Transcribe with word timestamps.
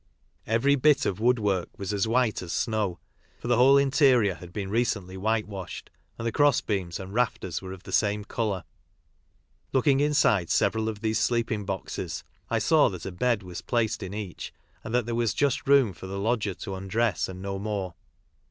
Every 0.47 0.73
bit 0.73 1.05
of 1.05 1.19
wookwork 1.19 1.67
was 1.77 1.93
as 1.93 2.07
white 2.07 2.41
as 2.41 2.51
snow, 2.51 2.97
for 3.39 3.47
the 3.47 3.55
whole 3.57 3.77
interior 3.77 4.33
had 4.33 4.51
been 4.51 4.71
recently 4.71 5.15
whitewashed, 5.15 5.91
and 6.17 6.25
the 6.25 6.31
cross 6.31 6.59
beams 6.59 6.99
and 6.99 7.13
rafters 7.13 7.61
were 7.61 7.71
of 7.71 7.83
the 7.83 7.91
same 7.91 8.25
colour. 8.25 8.63
Rooking 9.71 9.99
inside 9.99 10.49
several 10.49 10.89
of 10.89 11.01
these 11.01 11.19
sleeping 11.19 11.65
boxes 11.65 12.23
I 12.49 12.57
saw 12.57 12.89
that 12.89 13.05
a 13.05 13.11
bed 13.11 13.43
was 13.43 13.61
placed 13.61 14.01
in 14.01 14.11
each, 14.15 14.51
and 14.83 14.91
that 14.95 15.05
there 15.05 15.13
was 15.13 15.35
just 15.35 15.67
.room 15.67 15.93
for 15.93 16.07
the 16.07 16.17
lodger 16.17 16.55
to 16.55 16.73
undress 16.73 17.29
and 17.29 17.39
no 17.39 17.59
more. 17.59 17.93